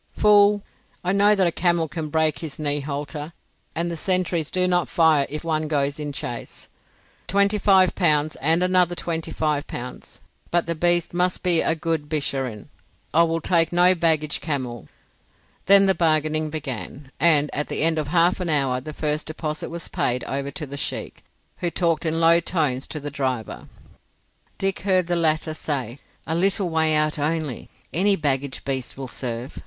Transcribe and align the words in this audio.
"Fool! 0.17 0.63
I 1.03 1.11
know 1.11 1.35
that 1.35 1.45
a 1.45 1.51
camel 1.51 1.87
can 1.87 2.09
break 2.09 2.39
his 2.39 2.57
knee 2.57 2.79
halter, 2.79 3.33
and 3.75 3.91
the 3.91 3.95
sentries 3.95 4.49
do 4.49 4.67
not 4.67 4.89
fire 4.89 5.27
if 5.29 5.43
one 5.43 5.67
goes 5.67 5.99
in 5.99 6.11
chase. 6.11 6.67
Twenty 7.27 7.59
five 7.59 7.93
pounds 7.93 8.35
and 8.37 8.63
another 8.63 8.95
twenty 8.95 9.29
five 9.31 9.67
pounds. 9.67 10.19
But 10.49 10.65
the 10.65 10.73
beast 10.73 11.13
must 11.13 11.43
be 11.43 11.61
a 11.61 11.75
good 11.75 12.09
Bisharin; 12.09 12.69
I 13.13 13.21
will 13.21 13.41
take 13.41 13.71
no 13.71 13.93
baggage 13.93 14.41
camel." 14.41 14.87
Then 15.67 15.85
the 15.85 15.93
bargaining 15.93 16.49
began, 16.49 17.11
and 17.19 17.51
at 17.53 17.67
the 17.67 17.83
end 17.83 17.99
of 17.99 18.07
half 18.07 18.39
an 18.39 18.49
hour 18.49 18.81
the 18.81 18.93
first 18.93 19.27
deposit 19.27 19.69
was 19.69 19.87
paid 19.87 20.23
over 20.23 20.49
to 20.49 20.65
the 20.65 20.77
sheik, 20.77 21.23
who 21.57 21.69
talked 21.69 22.07
in 22.07 22.19
low 22.19 22.39
tones 22.39 22.87
to 22.87 22.99
the 22.99 23.11
driver. 23.11 23.67
Dick 24.57 24.79
heard 24.79 25.05
the 25.05 25.15
latter 25.15 25.53
say: 25.53 25.99
"A 26.25 26.33
little 26.33 26.71
way 26.71 26.95
out 26.95 27.19
only. 27.19 27.69
Any 27.93 28.15
baggage 28.15 28.65
beast 28.65 28.97
will 28.97 29.07
serve. 29.07 29.59